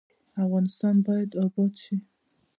افغانستان 0.43 0.95
باید 1.07 1.29
اباد 1.43 1.73
شي 1.83 1.95